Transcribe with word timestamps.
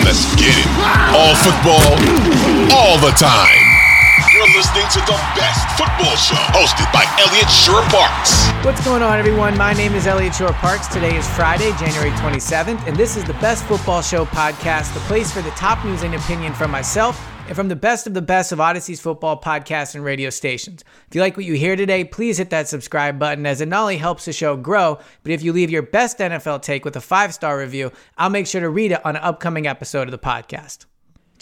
Let's 0.00 0.24
get 0.36 0.52
it. 0.56 0.68
All 1.12 1.34
football, 1.36 1.84
all 2.72 2.98
the 2.98 3.12
time. 3.16 3.64
You're 4.32 4.48
listening 4.56 4.88
to 4.88 5.00
the 5.00 5.18
best 5.36 5.68
football 5.76 6.16
show 6.16 6.34
hosted 6.56 6.90
by 6.92 7.04
Elliot 7.20 7.50
Shore 7.50 7.82
Parks. 7.92 8.48
What's 8.64 8.82
going 8.84 9.02
on, 9.02 9.18
everyone? 9.18 9.56
My 9.56 9.74
name 9.74 9.94
is 9.94 10.06
Eliot 10.06 10.34
Shorr-Parks. 10.34 10.88
Today 10.88 11.16
is 11.16 11.28
Friday, 11.36 11.72
January 11.78 12.10
27th, 12.10 12.86
and 12.86 12.96
this 12.96 13.16
is 13.16 13.24
the 13.24 13.34
Best 13.34 13.64
Football 13.64 14.02
Show 14.02 14.24
podcast, 14.24 14.94
the 14.94 15.00
place 15.00 15.30
for 15.30 15.42
the 15.42 15.50
top 15.50 15.84
news 15.84 16.02
and 16.02 16.14
opinion 16.14 16.54
from 16.54 16.70
myself 16.70 17.31
and 17.46 17.56
from 17.56 17.68
the 17.68 17.76
best 17.76 18.06
of 18.06 18.14
the 18.14 18.22
best 18.22 18.52
of 18.52 18.60
Audacy's 18.60 19.00
football 19.00 19.40
podcasts 19.40 19.94
and 19.94 20.04
radio 20.04 20.30
stations. 20.30 20.84
If 21.08 21.14
you 21.14 21.20
like 21.20 21.36
what 21.36 21.46
you 21.46 21.54
hear 21.54 21.76
today, 21.76 22.04
please 22.04 22.38
hit 22.38 22.50
that 22.50 22.68
subscribe 22.68 23.18
button 23.18 23.46
as 23.46 23.60
it 23.60 23.68
not 23.68 23.82
only 23.82 23.96
helps 23.96 24.24
the 24.24 24.32
show 24.32 24.56
grow, 24.56 24.98
but 25.22 25.32
if 25.32 25.42
you 25.42 25.52
leave 25.52 25.70
your 25.70 25.82
best 25.82 26.18
NFL 26.18 26.62
take 26.62 26.84
with 26.84 26.96
a 26.96 27.00
five 27.00 27.34
star 27.34 27.58
review, 27.58 27.90
I'll 28.16 28.30
make 28.30 28.46
sure 28.46 28.60
to 28.60 28.70
read 28.70 28.92
it 28.92 29.04
on 29.04 29.16
an 29.16 29.22
upcoming 29.22 29.66
episode 29.66 30.08
of 30.08 30.12
the 30.12 30.18
podcast. 30.18 30.86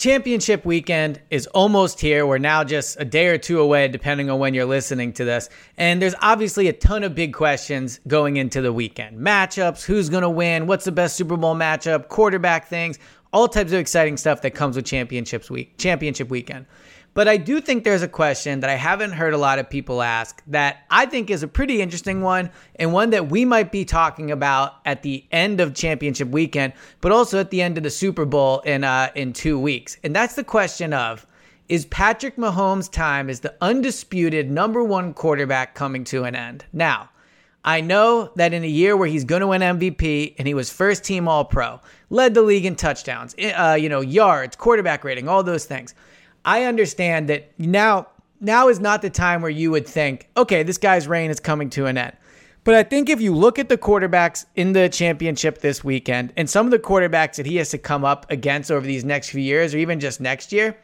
Championship 0.01 0.65
weekend 0.65 1.21
is 1.29 1.45
almost 1.45 2.01
here. 2.01 2.25
We're 2.25 2.39
now 2.39 2.63
just 2.63 2.99
a 2.99 3.05
day 3.05 3.27
or 3.27 3.37
two 3.37 3.59
away, 3.59 3.87
depending 3.87 4.31
on 4.31 4.39
when 4.39 4.55
you're 4.55 4.65
listening 4.65 5.13
to 5.13 5.25
this. 5.25 5.47
And 5.77 6.01
there's 6.01 6.15
obviously 6.23 6.67
a 6.67 6.73
ton 6.73 7.03
of 7.03 7.13
big 7.13 7.35
questions 7.35 7.99
going 8.07 8.37
into 8.37 8.63
the 8.63 8.73
weekend 8.73 9.19
matchups, 9.19 9.85
who's 9.85 10.09
going 10.09 10.23
to 10.23 10.29
win, 10.31 10.65
what's 10.65 10.85
the 10.85 10.91
best 10.91 11.15
Super 11.15 11.37
Bowl 11.37 11.53
matchup, 11.53 12.07
quarterback 12.07 12.67
things, 12.67 12.97
all 13.33 13.47
types 13.47 13.71
of 13.71 13.79
exciting 13.79 14.17
stuff 14.17 14.41
that 14.41 14.51
comes 14.51 14.75
with 14.75 14.85
championships 14.85 15.49
week, 15.49 15.77
championship 15.77 16.29
weekend. 16.29 16.65
But 17.13 17.27
I 17.27 17.35
do 17.35 17.59
think 17.59 17.83
there's 17.83 18.03
a 18.03 18.07
question 18.07 18.61
that 18.61 18.69
I 18.69 18.75
haven't 18.75 19.11
heard 19.11 19.33
a 19.33 19.37
lot 19.37 19.59
of 19.59 19.69
people 19.69 20.01
ask 20.01 20.41
that 20.47 20.85
I 20.89 21.05
think 21.05 21.29
is 21.29 21.43
a 21.43 21.47
pretty 21.47 21.81
interesting 21.81 22.21
one 22.21 22.49
and 22.77 22.93
one 22.93 23.09
that 23.09 23.29
we 23.29 23.43
might 23.43 23.69
be 23.69 23.83
talking 23.83 24.31
about 24.31 24.75
at 24.85 25.03
the 25.03 25.25
end 25.29 25.59
of 25.59 25.73
championship 25.73 26.29
weekend, 26.29 26.71
but 27.01 27.11
also 27.11 27.39
at 27.39 27.49
the 27.49 27.61
end 27.61 27.77
of 27.77 27.83
the 27.83 27.89
Super 27.89 28.23
Bowl 28.23 28.61
in 28.61 28.85
uh, 28.85 29.09
in 29.13 29.33
two 29.33 29.59
weeks. 29.59 29.97
And 30.03 30.15
that's 30.15 30.35
the 30.35 30.43
question 30.43 30.93
of 30.93 31.27
is 31.67 31.85
Patrick 31.85 32.35
Mahomes' 32.35 32.91
time 32.91 33.29
as 33.29 33.41
the 33.41 33.55
undisputed 33.61 34.49
number 34.51 34.83
one 34.83 35.13
quarterback 35.13 35.75
coming 35.75 36.03
to 36.05 36.23
an 36.23 36.35
end? 36.35 36.65
Now, 36.73 37.09
I 37.63 37.81
know 37.81 38.31
that 38.35 38.53
in 38.53 38.63
a 38.63 38.67
year 38.67 38.97
where 38.97 39.07
he's 39.07 39.23
going 39.23 39.41
to 39.41 39.47
win 39.47 39.61
MVP 39.61 40.35
and 40.37 40.47
he 40.47 40.53
was 40.53 40.71
first 40.71 41.03
team 41.03 41.27
All 41.27 41.45
Pro, 41.45 41.79
led 42.09 42.33
the 42.33 42.41
league 42.41 42.65
in 42.65 42.75
touchdowns, 42.75 43.35
uh, 43.37 43.77
you 43.79 43.87
know, 43.87 44.01
yards, 44.01 44.55
quarterback 44.55 45.03
rating, 45.03 45.27
all 45.27 45.43
those 45.43 45.65
things. 45.65 45.93
I 46.43 46.63
understand 46.63 47.29
that 47.29 47.51
now 47.59 48.07
now 48.39 48.69
is 48.69 48.79
not 48.79 49.03
the 49.03 49.09
time 49.09 49.41
where 49.41 49.51
you 49.51 49.69
would 49.69 49.87
think, 49.87 50.27
okay, 50.35 50.63
this 50.63 50.79
guy's 50.79 51.07
reign 51.07 51.29
is 51.29 51.39
coming 51.39 51.69
to 51.69 51.85
an 51.85 51.97
end. 51.97 52.17
But 52.63 52.75
I 52.75 52.83
think 52.83 53.09
if 53.09 53.21
you 53.21 53.35
look 53.35 53.57
at 53.57 53.69
the 53.69 53.77
quarterbacks 53.77 54.45
in 54.55 54.73
the 54.73 54.89
championship 54.89 55.59
this 55.59 55.83
weekend 55.83 56.33
and 56.37 56.49
some 56.49 56.65
of 56.65 56.71
the 56.71 56.79
quarterbacks 56.79 57.35
that 57.35 57.45
he 57.45 57.57
has 57.57 57.69
to 57.69 57.77
come 57.77 58.03
up 58.03 58.29
against 58.31 58.71
over 58.71 58.85
these 58.85 59.05
next 59.05 59.29
few 59.29 59.41
years 59.41 59.73
or 59.73 59.77
even 59.77 59.99
just 59.99 60.21
next 60.21 60.51
year, 60.51 60.77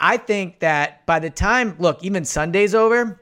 I 0.00 0.16
think 0.16 0.60
that 0.60 1.04
by 1.06 1.18
the 1.18 1.30
time, 1.30 1.76
look, 1.78 2.02
even 2.02 2.24
Sunday's 2.24 2.74
over, 2.74 3.20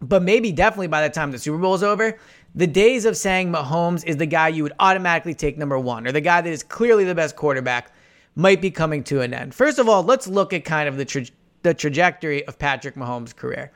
but 0.00 0.22
maybe 0.22 0.52
definitely 0.52 0.88
by 0.88 1.02
the 1.02 1.12
time 1.12 1.30
the 1.30 1.38
Super 1.38 1.58
Bowl 1.58 1.74
is 1.74 1.82
over, 1.82 2.18
the 2.54 2.66
days 2.66 3.04
of 3.04 3.16
saying 3.16 3.52
Mahomes 3.52 4.04
is 4.04 4.16
the 4.16 4.26
guy 4.26 4.48
you 4.48 4.62
would 4.62 4.72
automatically 4.78 5.34
take 5.34 5.58
number 5.58 5.78
one 5.78 6.06
or 6.06 6.12
the 6.12 6.20
guy 6.20 6.40
that 6.40 6.50
is 6.50 6.62
clearly 6.62 7.04
the 7.04 7.14
best 7.14 7.36
quarterback 7.36 7.92
might 8.34 8.60
be 8.60 8.70
coming 8.70 9.02
to 9.04 9.20
an 9.20 9.34
end. 9.34 9.54
First 9.54 9.78
of 9.78 9.88
all, 9.88 10.02
let's 10.02 10.26
look 10.26 10.52
at 10.52 10.64
kind 10.64 10.88
of 10.88 10.96
the, 10.96 11.04
tra- 11.04 11.26
the 11.62 11.74
trajectory 11.74 12.46
of 12.46 12.58
Patrick 12.58 12.94
Mahomes' 12.94 13.34
career. 13.34 13.72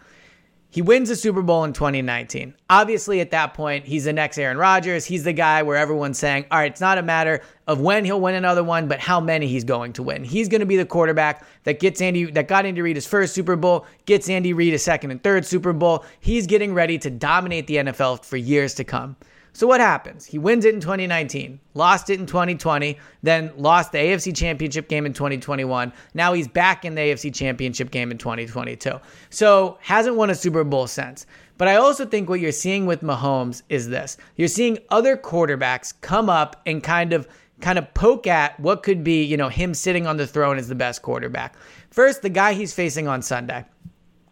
He 0.72 0.82
wins 0.82 1.08
the 1.08 1.16
Super 1.16 1.42
Bowl 1.42 1.64
in 1.64 1.72
2019. 1.72 2.54
Obviously, 2.70 3.20
at 3.20 3.32
that 3.32 3.54
point, 3.54 3.86
he's 3.86 4.04
the 4.04 4.12
next 4.12 4.38
Aaron 4.38 4.56
Rodgers. 4.56 5.04
He's 5.04 5.24
the 5.24 5.32
guy 5.32 5.64
where 5.64 5.76
everyone's 5.76 6.18
saying, 6.18 6.46
all 6.50 6.58
right, 6.58 6.70
it's 6.70 6.80
not 6.80 6.96
a 6.96 7.02
matter 7.02 7.42
of 7.66 7.80
when 7.80 8.04
he'll 8.04 8.20
win 8.20 8.36
another 8.36 8.62
one, 8.62 8.86
but 8.86 9.00
how 9.00 9.20
many 9.20 9.48
he's 9.48 9.64
going 9.64 9.92
to 9.94 10.02
win. 10.04 10.22
He's 10.22 10.48
going 10.48 10.60
to 10.60 10.66
be 10.66 10.76
the 10.76 10.86
quarterback 10.86 11.44
that 11.64 11.80
gets 11.80 12.00
Andy, 12.00 12.30
that 12.30 12.46
got 12.46 12.66
Andy 12.66 12.82
Reid 12.82 12.94
his 12.94 13.06
first 13.06 13.34
Super 13.34 13.56
Bowl, 13.56 13.84
gets 14.06 14.28
Andy 14.28 14.52
Reid 14.52 14.72
a 14.72 14.78
second 14.78 15.10
and 15.10 15.20
third 15.20 15.44
Super 15.44 15.72
Bowl. 15.72 16.04
He's 16.20 16.46
getting 16.46 16.72
ready 16.72 16.98
to 16.98 17.10
dominate 17.10 17.66
the 17.66 17.76
NFL 17.76 18.24
for 18.24 18.36
years 18.36 18.74
to 18.74 18.84
come. 18.84 19.16
So 19.52 19.66
what 19.66 19.80
happens? 19.80 20.24
He 20.24 20.38
wins 20.38 20.64
it 20.64 20.74
in 20.74 20.80
2019, 20.80 21.60
lost 21.74 22.10
it 22.10 22.20
in 22.20 22.26
2020, 22.26 22.98
then 23.22 23.52
lost 23.56 23.92
the 23.92 23.98
AFC 23.98 24.34
Championship 24.34 24.88
game 24.88 25.06
in 25.06 25.12
2021. 25.12 25.92
Now 26.14 26.32
he's 26.32 26.48
back 26.48 26.84
in 26.84 26.94
the 26.94 27.00
AFC 27.00 27.34
Championship 27.34 27.90
game 27.90 28.10
in 28.10 28.18
2022. 28.18 29.00
So 29.30 29.78
hasn't 29.80 30.16
won 30.16 30.30
a 30.30 30.34
Super 30.34 30.64
Bowl 30.64 30.86
since. 30.86 31.26
But 31.58 31.68
I 31.68 31.76
also 31.76 32.06
think 32.06 32.28
what 32.28 32.40
you're 32.40 32.52
seeing 32.52 32.86
with 32.86 33.02
Mahomes 33.02 33.62
is 33.68 33.88
this. 33.88 34.16
You're 34.36 34.48
seeing 34.48 34.78
other 34.88 35.16
quarterbacks 35.16 35.92
come 36.00 36.30
up 36.30 36.62
and 36.64 36.82
kind 36.82 37.12
of 37.12 37.28
kind 37.60 37.78
of 37.78 37.92
poke 37.92 38.26
at 38.26 38.58
what 38.58 38.82
could 38.82 39.04
be, 39.04 39.22
you 39.22 39.36
know, 39.36 39.48
him 39.48 39.74
sitting 39.74 40.06
on 40.06 40.16
the 40.16 40.26
throne 40.26 40.56
as 40.56 40.68
the 40.68 40.74
best 40.74 41.02
quarterback. 41.02 41.54
First, 41.90 42.22
the 42.22 42.30
guy 42.30 42.54
he's 42.54 42.72
facing 42.72 43.06
on 43.06 43.20
Sunday. 43.20 43.66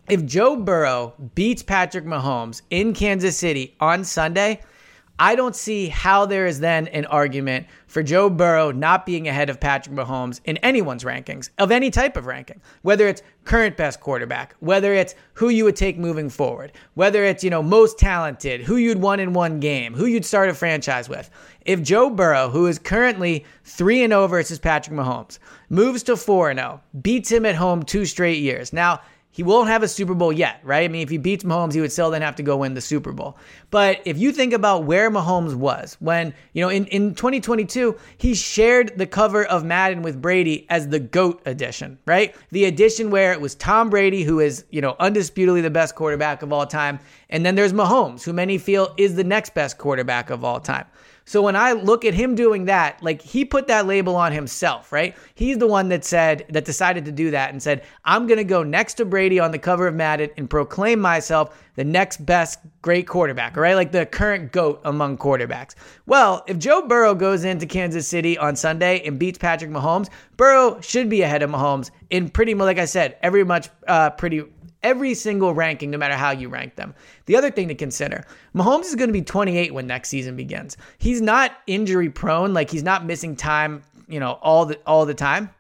If 0.09 0.25
Joe 0.25 0.57
Burrow 0.57 1.13
beats 1.35 1.63
Patrick 1.63 2.07
Mahomes 2.07 2.63
in 2.71 2.95
Kansas 2.95 3.37
City 3.37 3.77
on 3.79 4.05
Sunday, 4.05 4.61
I 5.19 5.35
don't 5.35 5.57
see 5.57 5.89
how 5.89 6.27
there 6.27 6.47
is 6.47 6.61
then 6.61 6.87
an 6.89 7.05
argument 7.07 7.67
for 7.89 8.03
Joe 8.03 8.31
Burrow 8.31 8.71
not 8.71 9.05
being 9.05 9.27
ahead 9.27 9.51
of 9.51 9.59
Patrick 9.59 9.97
Mahomes 9.97 10.41
in 10.45 10.59
anyone's 10.59 11.03
rankings, 11.03 11.51
of 11.59 11.73
any 11.73 11.91
type 11.91 12.17
of 12.17 12.27
ranking, 12.27 12.61
whether 12.83 13.09
it's 13.09 13.23
current 13.45 13.77
best 13.77 14.01
quarterback, 14.01 14.55
whether 14.61 14.93
it's 14.95 15.17
who 15.35 15.49
you 15.49 15.65
would 15.65 15.75
take 15.75 15.99
moving 15.99 16.29
forward, 16.29 16.73
whether 16.95 17.25
it's, 17.25 17.43
you 17.43 17.51
know, 17.51 17.63
most 17.63 17.99
talented, 17.99 18.61
who 18.61 18.77
you'd 18.77 19.01
won 19.01 19.19
in 19.19 19.33
one 19.33 19.59
game, 19.59 19.95
who 19.95 20.07
you'd 20.07 20.25
start 20.25 20.51
a 20.51 20.55
franchise 20.55 21.09
with. 21.09 21.31
If 21.65 21.83
Joe 21.83 22.11
Burrow, 22.11 22.49
who 22.49 22.67
is 22.67 22.79
currently 22.79 23.45
3 23.65 24.05
and 24.05 24.13
0 24.13 24.29
versus 24.29 24.59
Patrick 24.59 24.97
Mahomes, 24.97 25.39
moves 25.69 26.03
to 26.05 26.17
4 26.17 26.51
and 26.51 26.61
0, 26.61 26.81
beats 27.03 27.33
him 27.33 27.45
at 27.45 27.57
home 27.57 27.83
two 27.83 28.05
straight 28.05 28.39
years. 28.39 28.73
Now, 28.73 29.01
he 29.31 29.43
won't 29.43 29.69
have 29.69 29.83
a 29.83 29.89
Super 29.89 30.15
Bowl 30.15 30.33
yet, 30.33 30.61
right? 30.65 30.85
I 30.85 30.89
mean, 30.89 31.03
if 31.03 31.11
he 31.11 31.19
beats 31.19 31.45
Mahomes, 31.45 31.75
he 31.75 31.81
would 31.81 31.93
still 31.93 32.11
then 32.11 32.23
have 32.23 32.37
to 32.37 32.43
go 32.43 32.57
win 32.57 32.75
the 32.75 32.81
Super 32.81 33.13
Bowl. 33.13 33.37
But 33.71 34.01
if 34.05 34.19
you 34.19 34.33
think 34.33 34.53
about 34.53 34.85
where 34.85 35.11
Mahomes 35.11 35.55
was 35.55 35.97
when, 36.01 36.35
you 36.55 36.63
know, 36.63 36.71
in, 36.71 36.87
in 36.87 37.15
2022, 37.15 37.97
he 38.17 38.35
shared 38.35 38.97
the 38.97 39.07
cover 39.07 39.45
of 39.45 39.65
Madden 39.65 40.03
with 40.03 40.21
Brady 40.21 40.67
as 40.71 40.89
the 40.89 40.99
GOAT 40.99 41.43
edition, 41.47 41.99
right? 42.07 42.35
The 42.51 42.65
edition 42.65 43.11
where 43.11 43.33
it 43.33 43.41
was 43.41 43.55
Tom 43.55 43.91
Brady, 43.91 44.25
who 44.25 44.41
is, 44.41 44.65
you 44.71 44.81
know, 44.81 44.97
undisputedly 44.99 45.61
the 45.61 45.71
best 45.71 45.95
quarterback 45.95 46.43
of 46.43 46.53
all 46.53 46.67
time. 46.67 46.99
And 47.31 47.45
then 47.45 47.55
there's 47.55 47.73
Mahomes, 47.73 48.25
who 48.25 48.33
many 48.33 48.59
feel 48.59 48.95
is 48.97 49.15
the 49.15 49.25
next 49.25 49.55
best 49.55 49.79
quarterback 49.79 50.31
of 50.31 50.43
all 50.43 50.59
time. 50.59 50.87
So 51.29 51.43
when 51.43 51.57
I 51.57 51.73
look 51.73 52.07
at 52.07 52.15
him 52.15 52.35
doing 52.35 52.65
that, 52.65 53.03
like 53.03 53.21
he 53.21 53.45
put 53.45 53.67
that 53.67 53.87
label 53.87 54.17
on 54.17 54.33
himself, 54.33 54.91
right? 54.91 55.15
He's 55.35 55.59
the 55.59 55.67
one 55.67 55.91
that 55.91 56.03
said, 56.03 56.47
that 56.49 56.65
decided 56.65 57.05
to 57.05 57.13
do 57.13 57.31
that 57.33 57.51
and 57.51 57.63
said, 57.63 57.85
I'm 58.03 58.27
going 58.27 58.39
to 58.39 58.45
go 58.45 58.63
next 58.63 58.95
to 58.95 59.05
Brady 59.05 59.39
on 59.39 59.51
the 59.51 59.59
cover 59.59 59.87
of 59.87 59.95
Madden 59.95 60.31
and 60.39 60.49
proclaim 60.49 61.01
myself 61.01 61.63
the 61.75 61.85
next 61.85 62.25
best 62.25 62.61
great 62.81 63.07
quarterback, 63.07 63.59
right? 63.59 63.75
Like 63.75 63.93
the 63.93 64.07
current 64.07 64.53
GOAT 64.53 64.81
among 64.85 65.19
quarterbacks. 65.19 65.75
Well, 66.07 66.45
if 66.47 66.59
Joe 66.59 66.89
Burrow 66.89 67.15
goes 67.15 67.45
into 67.45 67.67
Kansas 67.67 68.09
City 68.09 68.39
on 68.39 68.57
Sunday 68.57 69.07
and 69.07 69.19
beats 69.19 69.37
Patrick 69.37 69.71
Mahomes, 69.71 70.09
Burrow 70.39 70.81
should 70.81 71.11
be 71.11 71.21
ahead 71.21 71.43
of 71.43 71.51
Mahomes 71.51 71.91
in 72.09 72.31
pretty 72.31 72.55
much, 72.55 72.65
like 72.65 72.79
I 72.79 72.87
said, 72.87 73.19
every 73.23 73.45
much, 73.45 73.69
uh, 73.87 74.09
pretty 74.11 74.45
every 74.83 75.15
single 75.15 75.55
ranking, 75.55 75.91
no 75.91 75.99
matter 75.99 76.15
how 76.15 76.31
you 76.31 76.49
rank 76.49 76.77
them. 76.77 76.95
The 77.27 77.37
other 77.37 77.51
thing 77.51 77.69
to 77.69 77.75
consider 77.75 78.25
Mahomes 78.55 78.85
is 78.85 78.95
going 78.95 79.09
to 79.09 79.13
be 79.13 79.23
28 79.23 79.75
when 79.75 79.87
next 79.87 80.09
season 80.09 80.37
begins. 80.37 80.77
He's 80.99 81.21
not 81.21 81.53
injury 81.67 82.11
prone, 82.11 82.55
like 82.55 82.71
he's 82.71 82.83
not 82.83 83.05
missing 83.05 83.37
time 83.37 83.83
you 84.09 84.19
know, 84.19 84.39
all 84.43 84.67
the 84.67 84.79
all 84.87 85.07
the 85.07 85.15
time. 85.15 85.51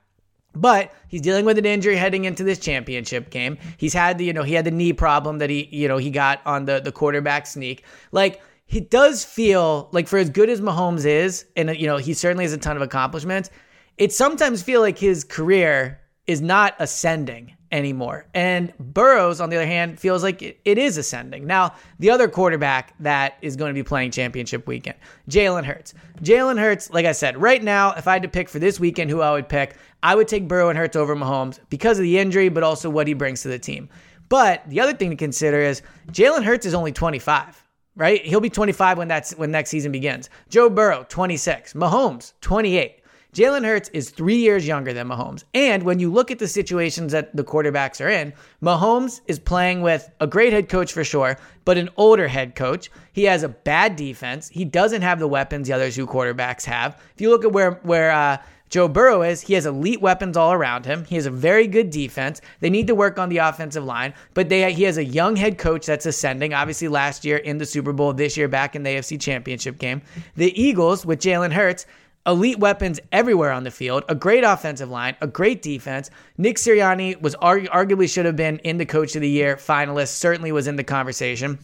But 0.54 0.92
he's 1.06 1.20
dealing 1.20 1.44
with 1.44 1.58
an 1.58 1.66
injury 1.66 1.94
heading 1.94 2.24
into 2.24 2.42
this 2.42 2.58
championship 2.58 3.30
game. 3.30 3.58
He's 3.76 3.92
had 3.92 4.18
the, 4.18 4.24
you 4.24 4.32
know, 4.32 4.42
he 4.42 4.54
had 4.54 4.64
the 4.64 4.70
knee 4.70 4.94
problem 4.94 5.38
that 5.38 5.50
he, 5.50 5.68
you 5.70 5.86
know, 5.86 5.98
he 5.98 6.10
got 6.10 6.40
on 6.46 6.64
the 6.64 6.80
the 6.80 6.90
quarterback 6.90 7.46
sneak. 7.46 7.84
Like 8.10 8.40
he 8.66 8.80
does 8.80 9.24
feel 9.24 9.88
like 9.92 10.08
for 10.08 10.18
as 10.18 10.30
good 10.30 10.50
as 10.50 10.60
Mahomes 10.60 11.04
is, 11.04 11.44
and 11.54 11.76
you 11.78 11.86
know, 11.86 11.98
he 11.98 12.14
certainly 12.14 12.44
has 12.44 12.52
a 12.52 12.58
ton 12.58 12.76
of 12.76 12.82
accomplishments, 12.82 13.50
it 13.98 14.12
sometimes 14.12 14.62
feel 14.62 14.80
like 14.80 14.98
his 14.98 15.22
career 15.22 16.00
is 16.26 16.40
not 16.40 16.74
ascending 16.78 17.54
anymore. 17.70 18.26
And 18.34 18.72
Burrows, 18.78 19.40
on 19.40 19.50
the 19.50 19.56
other 19.56 19.66
hand, 19.66 19.98
feels 19.98 20.22
like 20.22 20.42
it, 20.42 20.60
it 20.64 20.78
is 20.78 20.96
ascending. 20.96 21.46
Now, 21.46 21.74
the 21.98 22.10
other 22.10 22.28
quarterback 22.28 22.94
that 23.00 23.36
is 23.42 23.56
going 23.56 23.70
to 23.70 23.74
be 23.74 23.82
playing 23.82 24.10
championship 24.10 24.66
weekend, 24.66 24.96
Jalen 25.28 25.64
Hurts. 25.64 25.94
Jalen 26.22 26.58
Hurts, 26.58 26.90
like 26.90 27.06
I 27.06 27.12
said, 27.12 27.40
right 27.40 27.62
now, 27.62 27.92
if 27.92 28.08
I 28.08 28.14
had 28.14 28.22
to 28.22 28.28
pick 28.28 28.48
for 28.48 28.58
this 28.58 28.80
weekend 28.80 29.10
who 29.10 29.20
I 29.20 29.32
would 29.32 29.48
pick, 29.48 29.76
I 30.02 30.14
would 30.14 30.28
take 30.28 30.48
Burrow 30.48 30.68
and 30.68 30.78
Hurts 30.78 30.96
over 30.96 31.14
Mahomes 31.14 31.58
because 31.68 31.98
of 31.98 32.02
the 32.02 32.18
injury, 32.18 32.48
but 32.48 32.62
also 32.62 32.90
what 32.90 33.06
he 33.06 33.14
brings 33.14 33.42
to 33.42 33.48
the 33.48 33.58
team. 33.58 33.88
But 34.28 34.68
the 34.68 34.80
other 34.80 34.92
thing 34.92 35.10
to 35.10 35.16
consider 35.16 35.60
is 35.60 35.82
Jalen 36.08 36.44
Hurts 36.44 36.66
is 36.66 36.74
only 36.74 36.92
25 36.92 37.64
right? 37.98 38.24
He'll 38.24 38.40
be 38.40 38.48
25 38.48 38.96
when 38.96 39.08
that's 39.08 39.32
when 39.32 39.50
next 39.50 39.70
season 39.70 39.92
begins. 39.92 40.30
Joe 40.48 40.70
Burrow, 40.70 41.04
26. 41.08 41.74
Mahomes, 41.74 42.32
28. 42.40 42.97
Jalen 43.38 43.64
Hurts 43.64 43.88
is 43.90 44.10
three 44.10 44.38
years 44.38 44.66
younger 44.66 44.92
than 44.92 45.06
Mahomes. 45.06 45.44
And 45.54 45.84
when 45.84 46.00
you 46.00 46.10
look 46.10 46.32
at 46.32 46.40
the 46.40 46.48
situations 46.48 47.12
that 47.12 47.36
the 47.36 47.44
quarterbacks 47.44 48.04
are 48.04 48.08
in, 48.08 48.32
Mahomes 48.60 49.20
is 49.28 49.38
playing 49.38 49.80
with 49.80 50.10
a 50.18 50.26
great 50.26 50.52
head 50.52 50.68
coach 50.68 50.92
for 50.92 51.04
sure, 51.04 51.38
but 51.64 51.78
an 51.78 51.88
older 51.96 52.26
head 52.26 52.56
coach. 52.56 52.90
He 53.12 53.22
has 53.24 53.44
a 53.44 53.48
bad 53.48 53.94
defense. 53.94 54.48
He 54.48 54.64
doesn't 54.64 55.02
have 55.02 55.20
the 55.20 55.28
weapons 55.28 55.68
the 55.68 55.72
other 55.72 55.88
two 55.88 56.04
quarterbacks 56.04 56.64
have. 56.64 57.00
If 57.14 57.20
you 57.20 57.30
look 57.30 57.44
at 57.44 57.52
where 57.52 57.74
where 57.84 58.10
uh, 58.10 58.38
Joe 58.70 58.88
Burrow 58.88 59.22
is, 59.22 59.40
he 59.40 59.54
has 59.54 59.66
elite 59.66 60.00
weapons 60.00 60.36
all 60.36 60.52
around 60.52 60.84
him. 60.84 61.04
He 61.04 61.14
has 61.14 61.26
a 61.26 61.30
very 61.30 61.68
good 61.68 61.90
defense. 61.90 62.40
They 62.58 62.70
need 62.70 62.88
to 62.88 62.96
work 62.96 63.20
on 63.20 63.28
the 63.28 63.38
offensive 63.38 63.84
line, 63.84 64.14
but 64.34 64.48
they 64.48 64.72
he 64.72 64.82
has 64.82 64.96
a 64.96 65.04
young 65.04 65.36
head 65.36 65.58
coach 65.58 65.86
that's 65.86 66.06
ascending. 66.06 66.54
Obviously, 66.54 66.88
last 66.88 67.24
year 67.24 67.36
in 67.36 67.58
the 67.58 67.66
Super 67.66 67.92
Bowl, 67.92 68.12
this 68.12 68.36
year 68.36 68.48
back 68.48 68.74
in 68.74 68.82
the 68.82 68.90
AFC 68.90 69.20
Championship 69.20 69.78
game. 69.78 70.02
The 70.34 70.60
Eagles 70.60 71.06
with 71.06 71.20
Jalen 71.20 71.52
Hurts 71.52 71.86
elite 72.26 72.58
weapons 72.58 73.00
everywhere 73.12 73.52
on 73.52 73.64
the 73.64 73.70
field, 73.70 74.04
a 74.08 74.14
great 74.14 74.44
offensive 74.44 74.90
line, 74.90 75.16
a 75.20 75.26
great 75.26 75.62
defense. 75.62 76.10
Nick 76.36 76.56
Sirianni 76.56 77.20
was 77.20 77.34
argu- 77.36 77.68
arguably 77.68 78.12
should 78.12 78.26
have 78.26 78.36
been 78.36 78.58
in 78.58 78.78
the 78.78 78.86
coach 78.86 79.16
of 79.16 79.22
the 79.22 79.28
year 79.28 79.56
finalist, 79.56 80.08
certainly 80.08 80.52
was 80.52 80.66
in 80.66 80.76
the 80.76 80.84
conversation. 80.84 81.58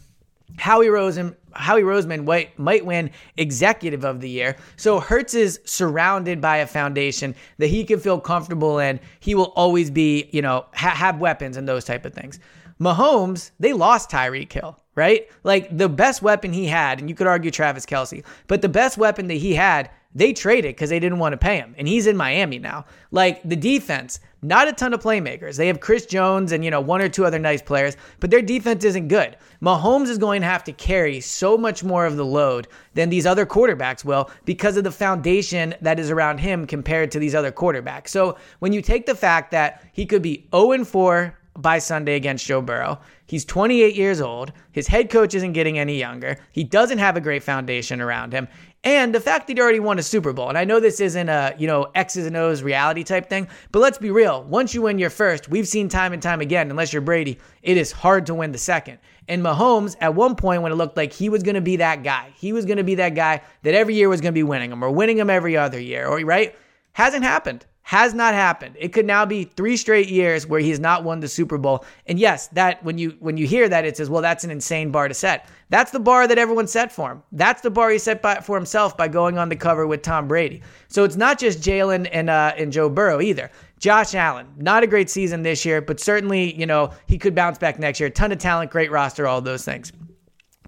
Howie 0.56 0.86
Roseman, 0.86 1.34
Howie 1.52 1.82
Roseman 1.82 2.24
might, 2.24 2.56
might 2.58 2.84
win 2.84 3.10
executive 3.36 4.04
of 4.04 4.20
the 4.20 4.28
year. 4.28 4.56
So 4.76 5.00
Hurts 5.00 5.34
is 5.34 5.60
surrounded 5.64 6.40
by 6.40 6.58
a 6.58 6.66
foundation 6.66 7.34
that 7.58 7.68
he 7.68 7.84
can 7.84 7.98
feel 7.98 8.20
comfortable 8.20 8.78
in. 8.78 9.00
He 9.20 9.34
will 9.34 9.52
always 9.56 9.90
be, 9.90 10.28
you 10.32 10.42
know, 10.42 10.66
ha- 10.74 10.90
have 10.90 11.18
weapons 11.18 11.56
and 11.56 11.68
those 11.68 11.84
type 11.84 12.04
of 12.04 12.12
things. 12.12 12.38
Mahomes, 12.80 13.50
they 13.58 13.72
lost 13.72 14.10
Tyreek 14.10 14.52
Hill, 14.52 14.78
right? 14.94 15.28
Like 15.44 15.76
the 15.76 15.88
best 15.88 16.22
weapon 16.22 16.52
he 16.52 16.66
had, 16.66 16.98
and 17.00 17.08
you 17.08 17.14
could 17.14 17.26
argue 17.26 17.50
Travis 17.50 17.86
Kelce, 17.86 18.24
but 18.46 18.62
the 18.62 18.68
best 18.68 18.98
weapon 18.98 19.28
that 19.28 19.34
he 19.34 19.54
had 19.54 19.90
they 20.14 20.32
traded 20.32 20.76
because 20.76 20.90
they 20.90 21.00
didn't 21.00 21.18
want 21.18 21.32
to 21.32 21.36
pay 21.36 21.56
him, 21.56 21.74
and 21.76 21.88
he's 21.88 22.06
in 22.06 22.16
Miami 22.16 22.58
now. 22.58 22.84
Like 23.10 23.42
the 23.42 23.56
defense, 23.56 24.20
not 24.42 24.68
a 24.68 24.72
ton 24.72 24.94
of 24.94 25.02
playmakers. 25.02 25.56
They 25.56 25.66
have 25.66 25.80
Chris 25.80 26.06
Jones 26.06 26.52
and 26.52 26.64
you 26.64 26.70
know 26.70 26.80
one 26.80 27.00
or 27.00 27.08
two 27.08 27.24
other 27.24 27.38
nice 27.38 27.62
players, 27.62 27.96
but 28.20 28.30
their 28.30 28.42
defense 28.42 28.84
isn't 28.84 29.08
good. 29.08 29.36
Mahomes 29.60 30.08
is 30.08 30.18
going 30.18 30.42
to 30.42 30.46
have 30.46 30.64
to 30.64 30.72
carry 30.72 31.20
so 31.20 31.56
much 31.56 31.82
more 31.82 32.06
of 32.06 32.16
the 32.16 32.24
load 32.24 32.68
than 32.94 33.08
these 33.08 33.26
other 33.26 33.46
quarterbacks 33.46 34.04
will 34.04 34.30
because 34.44 34.76
of 34.76 34.84
the 34.84 34.90
foundation 34.90 35.74
that 35.80 35.98
is 35.98 36.10
around 36.10 36.38
him 36.38 36.66
compared 36.66 37.10
to 37.10 37.18
these 37.18 37.34
other 37.34 37.52
quarterbacks. 37.52 38.08
So 38.08 38.36
when 38.60 38.72
you 38.72 38.82
take 38.82 39.06
the 39.06 39.14
fact 39.14 39.50
that 39.50 39.82
he 39.92 40.06
could 40.06 40.22
be 40.22 40.46
0 40.54 40.84
4 40.84 41.38
by 41.56 41.78
Sunday 41.78 42.16
against 42.16 42.46
Joe 42.46 42.60
Burrow. 42.60 42.98
He's 43.26 43.44
28 43.44 43.94
years 43.94 44.20
old. 44.20 44.52
His 44.72 44.88
head 44.88 45.08
coach 45.08 45.34
isn't 45.34 45.52
getting 45.52 45.78
any 45.78 45.98
younger. 45.98 46.36
He 46.52 46.64
doesn't 46.64 46.98
have 46.98 47.16
a 47.16 47.20
great 47.20 47.42
foundation 47.42 48.00
around 48.00 48.32
him. 48.32 48.48
And 48.84 49.14
the 49.14 49.20
fact 49.20 49.46
that 49.46 49.56
he 49.56 49.62
already 49.62 49.80
won 49.80 49.98
a 49.98 50.02
Super 50.02 50.34
Bowl, 50.34 50.50
and 50.50 50.58
I 50.58 50.64
know 50.64 50.78
this 50.78 51.00
isn't 51.00 51.28
a, 51.30 51.54
you 51.58 51.66
know, 51.66 51.90
X's 51.94 52.26
and 52.26 52.36
O's 52.36 52.62
reality 52.62 53.02
type 53.02 53.30
thing, 53.30 53.48
but 53.72 53.78
let's 53.78 53.96
be 53.96 54.10
real. 54.10 54.44
Once 54.44 54.74
you 54.74 54.82
win 54.82 54.98
your 54.98 55.08
first, 55.08 55.48
we've 55.48 55.66
seen 55.66 55.88
time 55.88 56.12
and 56.12 56.22
time 56.22 56.42
again, 56.42 56.70
unless 56.70 56.92
you're 56.92 57.00
Brady, 57.00 57.38
it 57.62 57.78
is 57.78 57.90
hard 57.92 58.26
to 58.26 58.34
win 58.34 58.52
the 58.52 58.58
second. 58.58 58.98
And 59.26 59.42
Mahomes, 59.42 59.96
at 60.02 60.14
one 60.14 60.36
point 60.36 60.60
when 60.60 60.70
it 60.70 60.74
looked 60.74 60.98
like 60.98 61.14
he 61.14 61.30
was 61.30 61.42
going 61.42 61.54
to 61.54 61.62
be 61.62 61.76
that 61.76 62.02
guy, 62.02 62.30
he 62.36 62.52
was 62.52 62.66
going 62.66 62.76
to 62.76 62.84
be 62.84 62.96
that 62.96 63.14
guy 63.14 63.40
that 63.62 63.74
every 63.74 63.94
year 63.94 64.10
was 64.10 64.20
going 64.20 64.32
to 64.32 64.38
be 64.38 64.42
winning 64.42 64.70
him 64.70 64.84
or 64.84 64.90
winning 64.90 65.16
him 65.16 65.30
every 65.30 65.56
other 65.56 65.80
year, 65.80 66.06
or 66.06 66.18
right? 66.18 66.54
Hasn't 66.92 67.24
happened 67.24 67.64
has 67.86 68.14
not 68.14 68.32
happened. 68.32 68.74
It 68.78 68.94
could 68.94 69.04
now 69.04 69.26
be 69.26 69.44
three 69.44 69.76
straight 69.76 70.08
years 70.08 70.46
where 70.46 70.58
he's 70.58 70.80
not 70.80 71.04
won 71.04 71.20
the 71.20 71.28
Super 71.28 71.58
Bowl. 71.58 71.84
And 72.06 72.18
yes, 72.18 72.48
that 72.48 72.82
when 72.82 72.96
you 72.96 73.14
when 73.20 73.36
you 73.36 73.46
hear 73.46 73.68
that, 73.68 73.84
it 73.84 73.98
says, 73.98 74.08
well, 74.08 74.22
that's 74.22 74.42
an 74.42 74.50
insane 74.50 74.90
bar 74.90 75.06
to 75.06 75.12
set. 75.12 75.46
That's 75.68 75.90
the 75.90 76.00
bar 76.00 76.26
that 76.26 76.38
everyone 76.38 76.66
set 76.66 76.90
for 76.90 77.12
him. 77.12 77.22
That's 77.32 77.60
the 77.60 77.70
bar 77.70 77.90
he 77.90 77.98
set 77.98 78.22
by, 78.22 78.36
for 78.36 78.56
himself 78.56 78.96
by 78.96 79.08
going 79.08 79.36
on 79.36 79.50
the 79.50 79.56
cover 79.56 79.86
with 79.86 80.00
Tom 80.00 80.26
Brady. 80.26 80.62
So 80.88 81.04
it's 81.04 81.16
not 81.16 81.38
just 81.38 81.60
Jalen 81.60 82.08
and 82.10 82.30
uh, 82.30 82.54
and 82.56 82.72
Joe 82.72 82.88
Burrow 82.88 83.20
either. 83.20 83.50
Josh 83.78 84.14
Allen, 84.14 84.46
not 84.56 84.82
a 84.82 84.86
great 84.86 85.10
season 85.10 85.42
this 85.42 85.66
year, 85.66 85.82
but 85.82 86.00
certainly 86.00 86.58
you 86.58 86.64
know 86.64 86.90
he 87.06 87.18
could 87.18 87.34
bounce 87.34 87.58
back 87.58 87.78
next 87.78 88.00
year. 88.00 88.08
Ton 88.08 88.32
of 88.32 88.38
talent, 88.38 88.70
great 88.70 88.90
roster, 88.90 89.26
all 89.26 89.42
those 89.42 89.64
things. 89.64 89.92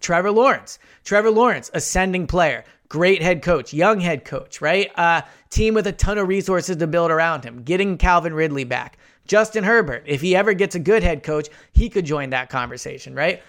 Trevor 0.00 0.30
Lawrence. 0.30 0.78
Trevor 1.04 1.30
Lawrence, 1.30 1.70
ascending 1.72 2.26
player, 2.26 2.64
great 2.88 3.22
head 3.22 3.42
coach, 3.42 3.72
young 3.72 4.00
head 4.00 4.24
coach, 4.24 4.60
right? 4.60 4.90
Uh, 4.96 5.22
team 5.50 5.74
with 5.74 5.86
a 5.86 5.92
ton 5.92 6.18
of 6.18 6.28
resources 6.28 6.76
to 6.76 6.86
build 6.86 7.10
around 7.10 7.44
him, 7.44 7.62
getting 7.62 7.98
Calvin 7.98 8.34
Ridley 8.34 8.64
back. 8.64 8.98
Justin 9.26 9.64
Herbert, 9.64 10.04
if 10.06 10.20
he 10.20 10.36
ever 10.36 10.52
gets 10.52 10.74
a 10.74 10.78
good 10.78 11.02
head 11.02 11.22
coach, 11.22 11.48
he 11.72 11.88
could 11.88 12.06
join 12.06 12.30
that 12.30 12.48
conversation, 12.48 13.14
right? 13.14 13.42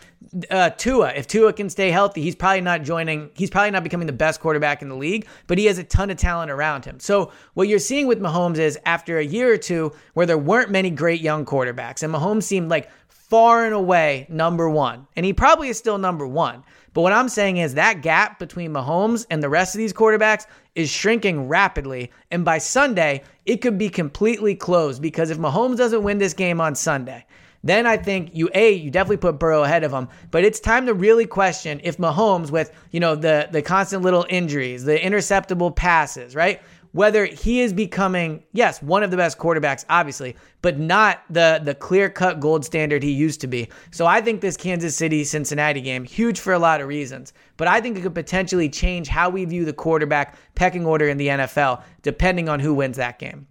Uh, 0.49 0.71
Tua, 0.71 1.13
if 1.13 1.27
Tua 1.27 1.53
can 1.53 1.69
stay 1.69 1.91
healthy, 1.91 2.23
he's 2.23 2.35
probably 2.35 2.61
not 2.61 2.81
joining, 2.81 3.29
he's 3.35 3.51
probably 3.51 3.71
not 3.71 3.83
becoming 3.83 4.07
the 4.07 4.13
best 4.13 4.39
quarterback 4.39 4.81
in 4.81 4.89
the 4.89 4.95
league, 4.95 5.27
but 5.45 5.59
he 5.59 5.65
has 5.65 5.77
a 5.77 5.83
ton 5.83 6.09
of 6.09 6.17
talent 6.17 6.49
around 6.49 6.85
him. 6.85 6.99
So, 6.99 7.31
what 7.53 7.67
you're 7.67 7.77
seeing 7.77 8.07
with 8.07 8.19
Mahomes 8.19 8.57
is 8.57 8.79
after 8.85 9.19
a 9.19 9.23
year 9.23 9.53
or 9.53 9.57
two 9.57 9.93
where 10.15 10.25
there 10.25 10.37
weren't 10.37 10.71
many 10.71 10.89
great 10.89 11.21
young 11.21 11.45
quarterbacks, 11.45 12.01
and 12.01 12.11
Mahomes 12.11 12.43
seemed 12.43 12.69
like 12.69 12.89
far 13.29 13.65
and 13.65 13.73
away 13.73 14.25
number 14.29 14.69
one, 14.69 15.07
and 15.15 15.25
he 15.25 15.33
probably 15.33 15.69
is 15.69 15.77
still 15.77 15.97
number 15.97 16.27
one. 16.27 16.63
But 16.93 17.01
what 17.01 17.13
I'm 17.13 17.29
saying 17.29 17.57
is 17.57 17.75
that 17.75 18.01
gap 18.01 18.39
between 18.39 18.73
Mahomes 18.73 19.27
and 19.29 19.43
the 19.43 19.49
rest 19.49 19.75
of 19.75 19.79
these 19.79 19.93
quarterbacks 19.93 20.47
is 20.73 20.89
shrinking 20.89 21.47
rapidly. 21.47 22.11
And 22.31 22.43
by 22.43 22.57
Sunday, 22.57 23.23
it 23.45 23.57
could 23.57 23.77
be 23.77 23.89
completely 23.89 24.55
closed 24.55 24.99
because 25.01 25.29
if 25.29 25.37
Mahomes 25.37 25.77
doesn't 25.77 26.01
win 26.01 26.17
this 26.17 26.33
game 26.33 26.59
on 26.59 26.73
Sunday, 26.73 27.25
then 27.63 27.85
I 27.85 27.97
think 27.97 28.31
you 28.33 28.49
a 28.53 28.71
you 28.71 28.89
definitely 28.89 29.17
put 29.17 29.39
Burrow 29.39 29.63
ahead 29.63 29.83
of 29.83 29.91
him. 29.91 30.07
But 30.31 30.43
it's 30.43 30.59
time 30.59 30.85
to 30.85 30.93
really 30.93 31.25
question 31.25 31.81
if 31.83 31.97
Mahomes, 31.97 32.49
with 32.49 32.71
you 32.91 32.99
know 32.99 33.15
the 33.15 33.49
the 33.51 33.61
constant 33.61 34.03
little 34.03 34.25
injuries, 34.29 34.83
the 34.83 34.97
interceptable 34.97 35.75
passes, 35.75 36.35
right? 36.35 36.61
Whether 36.91 37.25
he 37.25 37.61
is 37.61 37.73
becoming, 37.73 38.43
yes, 38.53 38.81
one 38.81 39.03
of 39.03 39.11
the 39.11 39.17
best 39.17 39.37
quarterbacks, 39.37 39.85
obviously, 39.89 40.35
but 40.61 40.79
not 40.79 41.21
the 41.29 41.61
the 41.63 41.75
clear 41.75 42.09
cut 42.09 42.39
gold 42.39 42.65
standard 42.65 43.03
he 43.03 43.11
used 43.11 43.41
to 43.41 43.47
be. 43.47 43.69
So 43.91 44.05
I 44.05 44.21
think 44.21 44.41
this 44.41 44.57
Kansas 44.57 44.95
City 44.95 45.23
Cincinnati 45.23 45.81
game 45.81 46.03
huge 46.03 46.39
for 46.39 46.53
a 46.53 46.59
lot 46.59 46.81
of 46.81 46.87
reasons, 46.87 47.33
but 47.57 47.67
I 47.67 47.81
think 47.81 47.97
it 47.97 48.01
could 48.01 48.15
potentially 48.15 48.69
change 48.69 49.07
how 49.07 49.29
we 49.29 49.45
view 49.45 49.65
the 49.65 49.73
quarterback 49.73 50.37
pecking 50.55 50.85
order 50.85 51.07
in 51.07 51.17
the 51.17 51.27
NFL, 51.27 51.83
depending 52.01 52.49
on 52.49 52.59
who 52.59 52.73
wins 52.73 52.97
that 52.97 53.19
game. 53.19 53.47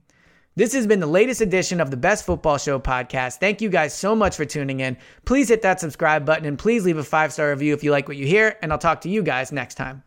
This 0.57 0.73
has 0.73 0.87
been 0.87 1.01
the 1.01 1.07
latest 1.07 1.43
edition 1.43 1.83
of 1.83 1.91
the 1.91 1.99
Best 1.99 2.25
Football 2.25 2.57
Show 2.57 2.79
podcast. 2.79 3.37
Thank 3.37 3.61
you 3.61 3.69
guys 3.69 3.93
so 3.93 4.17
much 4.17 4.37
for 4.37 4.47
tuning 4.47 4.81
in. 4.81 4.97
Please 5.27 5.51
hit 5.51 5.61
that 5.61 5.81
subscribe 5.81 6.25
button 6.25 6.47
and 6.47 6.59
please 6.59 6.83
leave 6.87 6.97
a 6.97 7.05
five 7.05 7.31
star 7.31 7.51
review 7.51 7.75
if 7.75 7.85
you 7.85 7.91
like 7.91 8.09
what 8.09 8.17
you 8.17 8.27
hear, 8.27 8.57
and 8.63 8.73
I'll 8.73 8.79
talk 8.79 9.03
to 9.03 9.11
you 9.11 9.23
guys 9.23 9.53
next 9.53 9.75
time. 9.75 10.03